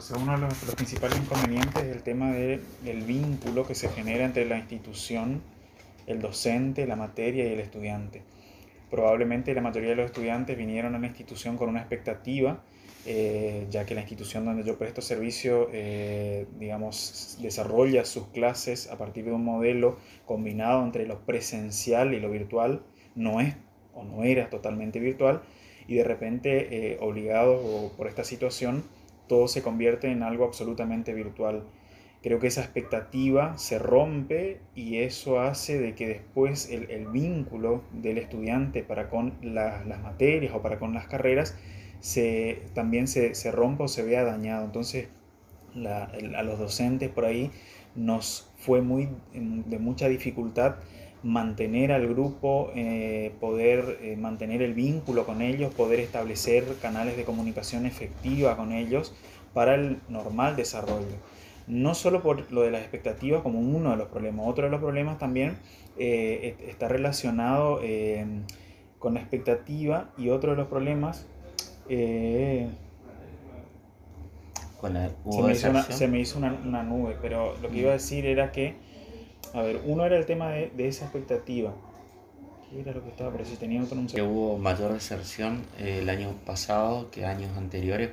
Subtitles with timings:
[0.00, 3.90] o sea, uno de los, principales inconvenientes es el tema de, del vínculo que se
[3.90, 5.42] genera entre la institución,
[6.06, 8.22] el docente, la materia y el estudiante.
[8.90, 12.62] Probablemente la mayoría de los estudiantes vinieron a la institución con una expectativa,
[13.04, 18.96] eh, ya que la institución donde yo presto servicio, eh, digamos, desarrolla sus clases a
[18.96, 22.80] partir de un modelo combinado entre lo presencial y lo virtual,
[23.14, 23.54] no es
[23.92, 25.42] o no era totalmente virtual,
[25.86, 28.82] y de repente, eh, obligados por esta situación,
[29.30, 31.62] todo se convierte en algo absolutamente virtual.
[32.20, 38.18] Creo que esa expectativa se rompe y eso hace de que después el, vínculo del
[38.18, 41.56] estudiante para con las materias o para con las carreras
[42.00, 44.64] se, también se, rompa o se vea dañado.
[44.64, 45.06] Entonces,
[45.76, 47.52] a los docentes por ahí
[47.94, 50.74] nos fue muy, de mucha dificultad
[51.22, 57.24] mantener al grupo, eh, poder eh, mantener el vínculo con ellos, poder establecer canales de
[57.24, 59.14] comunicación efectiva con ellos
[59.52, 61.16] para el normal desarrollo.
[61.66, 64.80] No solo por lo de las expectativas como uno de los problemas, otro de los
[64.80, 65.56] problemas también
[65.98, 67.80] eh, está relacionado
[68.98, 71.26] con la expectativa y otro de los problemas...
[74.80, 75.10] Con la,
[75.82, 78.76] se, me hizo, una, una nube, pero lo que iba a decir era que
[79.52, 81.74] a ver, uno era el tema de, esa expectativa.
[82.70, 83.32] ¿Qué era lo que estaba?
[83.32, 88.10] Pero si tenía otro Que hubo mayor deserción eh, el año pasado que años anteriores,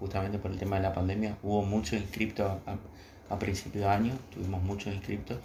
[0.00, 1.36] justamente por el tema de la pandemia.
[1.42, 2.76] Hubo muchos inscriptos a,
[3.34, 5.38] a principio de año, tuvimos muchos inscriptos.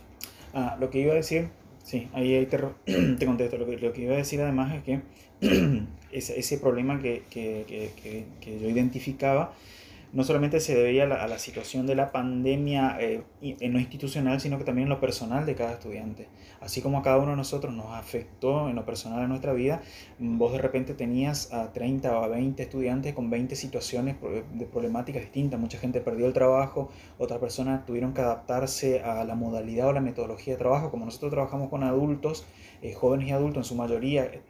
[0.53, 1.49] Ah, lo que iba a decir,
[1.83, 2.57] sí, ahí, te,
[3.19, 3.57] te, contesto.
[3.57, 5.01] Lo que, lo que iba a decir además es que
[6.11, 9.53] ese, ese problema que, que, que, que yo identificaba
[10.15, 14.57] no solamente se debería a la, situación de la pandemia eh, en lo institucional, sino
[14.57, 16.29] que también en lo personal de cada estudiante.
[16.61, 19.81] Así como a cada uno de nosotros nos afectó en lo personal en nuestra vida,
[20.17, 24.15] vos de repente tenías a 30 o a 20 estudiantes con 20 situaciones
[24.53, 25.59] de problemáticas distintas.
[25.59, 29.99] Mucha gente perdió el trabajo, otras personas tuvieron que adaptarse a la modalidad o la
[29.99, 30.91] metodología de trabajo.
[30.91, 32.45] Como nosotros trabajamos con adultos,
[32.81, 34.41] eh, jóvenes y adultos en su mayoría eh,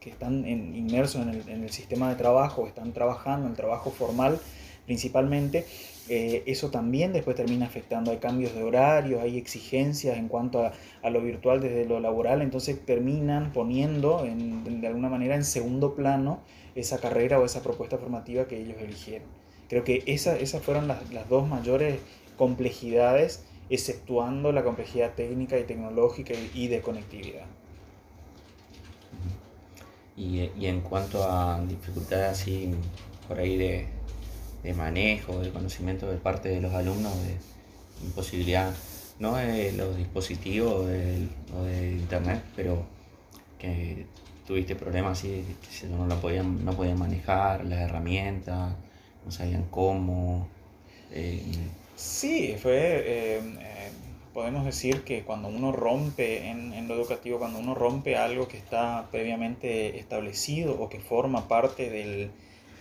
[0.00, 3.92] que están inmersos en el, en el sistema de trabajo, están trabajando en el trabajo
[3.92, 4.40] formal,
[4.86, 5.64] principalmente,
[6.08, 8.10] eh, eso también después termina afectando.
[8.10, 10.70] Hay cambios de horario, hay exigencias en cuanto
[11.02, 16.40] a, lo virtual desde lo laboral, entonces terminan poniendo de alguna manera en segundo plano
[16.74, 19.28] esa carrera o esa propuesta formativa que ellos eligieron.
[19.68, 22.00] Creo que esa, esas fueron las, dos mayores
[22.36, 27.46] complejidades, exceptuando la complejidad técnica y tecnológica y de conectividad.
[30.14, 32.74] Y, y en cuanto a dificultades así
[33.26, 33.86] por ahí de,
[34.62, 37.36] de manejo, de conocimiento de parte de los alumnos, de
[38.06, 38.72] imposibilidad,
[39.18, 42.84] no de los dispositivos o de internet, pero
[43.58, 44.06] que
[44.46, 45.44] tuviste problemas así,
[45.80, 48.74] que no lo podían, no podían manejar, las herramientas,
[49.24, 50.48] no sabían cómo.
[51.12, 51.42] Eh,
[51.96, 53.90] sí, fue, eh, eh,
[54.34, 58.56] podemos decir que cuando uno rompe en, en, lo educativo, cuando uno rompe algo que
[58.56, 62.30] está previamente establecido o que forma parte del,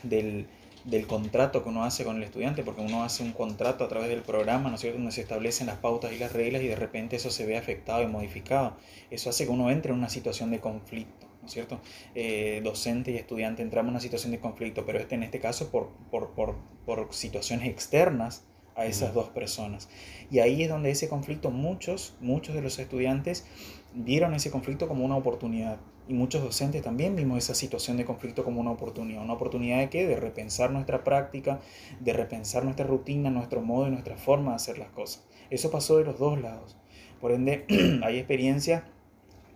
[0.04, 0.48] del
[0.86, 4.10] del contrato que uno hace con el estudiante, porque uno hace un contrato a través
[4.10, 6.76] del programa, ¿no es cierto?, donde se establecen las pautas y las reglas y de
[6.76, 8.78] repente eso se ve afectado y modificado.
[9.10, 11.80] Eso hace que uno entre en una situación de conflicto, ¿no es cierto?
[12.16, 15.70] Eh, docente y estudiante entramos en una situación de conflicto, pero este en este caso
[15.70, 16.56] por, por, por,
[16.86, 18.44] por situaciones externas
[18.76, 19.90] a esas dos personas.
[20.30, 23.46] Y ahí es donde ese conflicto, muchos, muchos de los estudiantes
[23.94, 25.78] vieron ese conflicto como una oportunidad.
[26.12, 29.24] Y muchos docentes también vimos esa situación de conflicto como una oportunidad.
[29.24, 30.06] ¿Una oportunidad de qué?
[30.06, 31.62] De repensar nuestra práctica,
[32.02, 35.24] de repensar nuestra rutina, nuestro modo y nuestra forma de hacer las cosas.
[35.50, 36.76] Eso pasó de los dos lados.
[37.22, 37.66] Por ende,
[38.04, 38.84] hay experiencias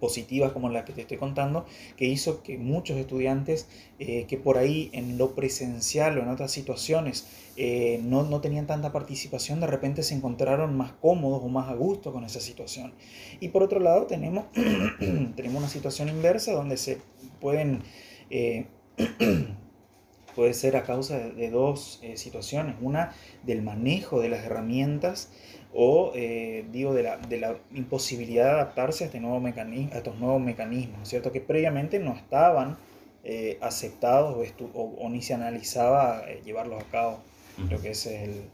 [0.06, 1.66] positivas como la que te estoy contando,
[1.98, 3.68] que hizo que muchos estudiantes
[3.98, 7.26] eh, que por ahí en lo presencial o en otras situaciones
[7.58, 11.74] eh, no, no, tenían tanta participación, de repente se encontraron más cómodos o más a
[11.74, 12.94] gusto con esa situación.
[13.40, 14.46] Y por otro lado tenemos,
[15.36, 17.00] tenemos una situación inversa donde se
[17.42, 17.82] pueden...
[18.30, 18.68] Eh,
[20.36, 22.76] puede ser a causa de, dos situaciones.
[22.82, 25.30] Una, del manejo de las herramientas
[25.78, 29.98] o eh, digo de la, de la, imposibilidad de adaptarse a, este nuevo mecanismo, a
[29.98, 31.34] estos nuevos mecanismos, ¿cierto?
[31.34, 32.78] Que previamente no estaban
[33.26, 34.38] eh, aceptados
[34.74, 37.20] o, o, ni se analizaba eh, llevarlos a cabo.
[37.68, 38.50] Creo que ese es el...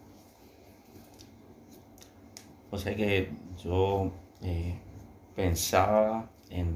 [2.72, 3.30] O sea que
[3.64, 4.12] yo
[5.36, 6.76] pensaba en,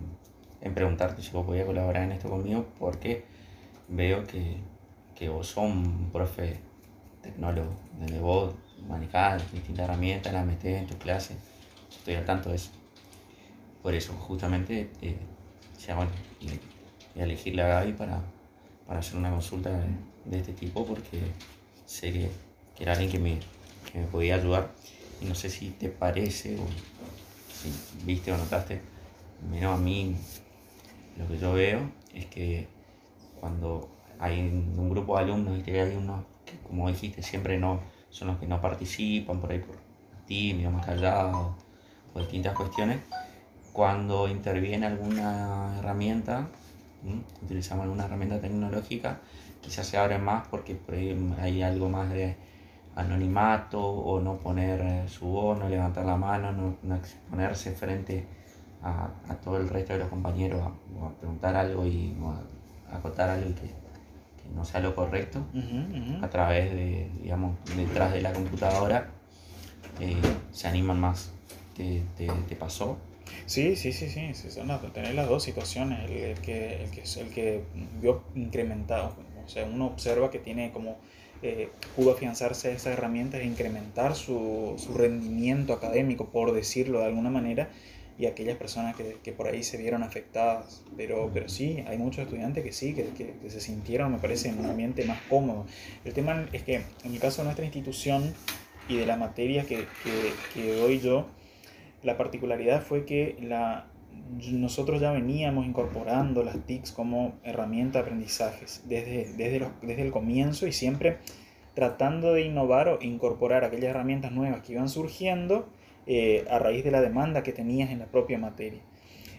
[0.61, 3.23] en, preguntarte si vos podías colaborar en esto conmigo porque
[3.87, 4.57] veo que,
[5.15, 6.59] que vos sos un profe
[7.21, 8.53] tecnólogo, donde vos
[8.87, 11.35] manejar distintas herramientas, las metes en tu clase.
[11.89, 12.71] Estoy al tanto de eso.
[13.81, 15.17] Por eso, justamente, eh,
[15.95, 18.21] bueno, y, elegir la Gaby para,
[18.85, 19.69] para hacer una consulta
[20.25, 21.21] de, este tipo porque
[21.85, 22.29] sé que
[22.75, 23.39] que era alguien que me,
[23.91, 24.71] que me podía ayudar.
[25.21, 26.67] Y no sé si te parece o
[27.53, 27.71] si
[28.05, 28.81] viste o notaste,
[29.49, 30.15] menos a mí
[31.17, 32.67] lo que yo veo es que
[33.39, 33.89] cuando
[34.25, 37.79] hay un grupo de alumnos y que hay unos que, como dijiste, siempre no
[38.09, 39.75] son los que no participan por ahí por
[40.25, 41.53] tímidos, más callados,
[42.11, 42.99] por distintas cuestiones,
[43.73, 46.47] cuando interviene alguna herramienta,
[47.43, 49.19] utilizamos alguna herramienta tecnológica,
[49.61, 52.35] quizás se abre más porque por ahí hay algo más de
[52.95, 58.25] anonimato o no poner eh, su voz, no levantar la mano, no, exponerse frente
[58.81, 59.09] a,
[59.43, 62.15] todo el resto de los compañeros a, preguntar algo y
[62.89, 63.84] a acotar algo que,
[64.53, 65.45] no sea lo correcto
[66.21, 69.09] a través de, digamos, detrás de la computadora,
[69.99, 70.15] eh,
[70.51, 71.31] se animan más.
[71.75, 72.97] ¿Te, te, pasó?
[73.45, 77.29] Sí, sí, sí, sí, son las, tener las dos situaciones, el, que, el, que, el
[77.29, 77.63] que
[78.01, 79.13] vio incrementado,
[79.43, 80.97] o sea, uno observa que tiene como
[81.41, 87.05] eh, pudo afianzarse a esas herramientas e incrementar su, su, rendimiento académico, por decirlo de
[87.05, 87.69] alguna manera,
[88.17, 90.83] y aquellas personas que, que, por ahí se vieron afectadas.
[90.95, 94.59] Pero, pero sí, hay muchos estudiantes que sí, que, que, se sintieron, me parece, en
[94.59, 95.65] un ambiente más cómodo.
[96.05, 98.33] El tema es que en el caso de nuestra institución
[98.87, 99.85] y de la materia que,
[100.55, 101.27] doy yo,
[102.03, 103.87] la particularidad fue que la,
[104.51, 110.11] nosotros ya veníamos incorporando las TICs como herramienta de aprendizajes desde, desde, los, desde el
[110.11, 111.17] comienzo y siempre
[111.73, 115.67] tratando de innovar o incorporar aquellas herramientas nuevas que iban surgiendo
[116.07, 118.81] eh, a raíz de la demanda que tenías en la propia materia.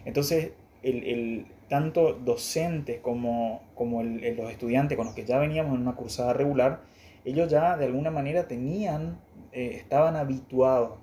[0.04, 0.52] Entonces,
[0.82, 6.32] el, tanto docentes como, como los estudiantes con los que ya veníamos en una cursada
[6.32, 6.82] regular,
[7.24, 9.18] ellos ya de alguna manera tenían,
[9.52, 10.98] eh, estaban habituados,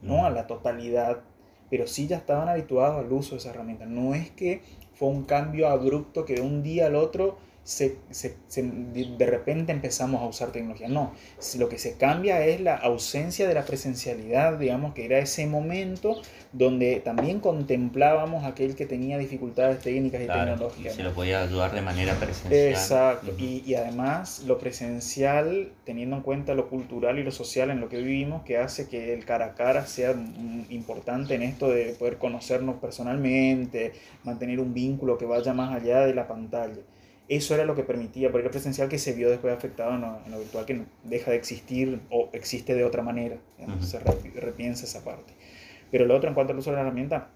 [0.00, 1.22] no a la totalidad
[1.70, 3.86] pero sí ya estaban habituados al uso de esa herramienta.
[3.86, 4.62] No es que
[4.94, 10.22] fue un cambio abrupto que de un día al otro se, se, de repente empezamos
[10.22, 10.86] a usar tecnología.
[10.86, 11.12] No,
[11.58, 16.22] lo que se cambia es la ausencia de la presencialidad, digamos, que era ese momento
[16.52, 20.94] donde también contemplábamos aquel que tenía dificultades técnicas y tecnológicas.
[20.94, 22.68] Y se lo podía ayudar de manera presencial.
[22.68, 27.80] Exacto, y, y, además lo presencial, teniendo en cuenta lo cultural y lo social en
[27.80, 30.12] lo que vivimos, que hace que el cara a cara sea
[30.70, 33.92] importante en esto de poder conocernos personalmente,
[34.22, 36.78] mantener un vínculo que vaya más allá de la pantalla.
[37.28, 40.38] Eso era lo que permitía, porque el presencial que se vio después afectado en lo,
[40.38, 43.36] virtual, que deja de existir o existe de otra manera.
[43.80, 45.32] Se repiensa esa parte.
[45.90, 47.28] Pero lo otro, en cuanto al uso de la herramienta,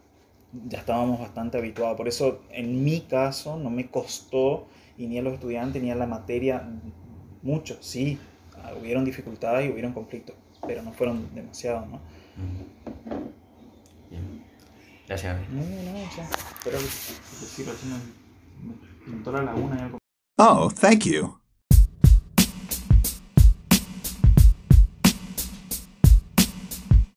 [0.69, 1.97] ya estábamos bastante habituados.
[1.97, 5.97] Por eso, en mi caso, no me costó, y ni a los estudiantes, ni a
[5.97, 6.69] la materia,
[7.43, 7.77] mucho.
[7.81, 8.19] Sí,
[8.81, 10.37] hubieron dificultades y hubieron conflictos,
[10.67, 12.01] pero no fueron demasiados, ¿no?
[15.09, 15.37] Gracias.
[15.51, 16.09] No, no, no,
[16.63, 16.79] Pero,
[20.39, 21.40] Oh, thank you.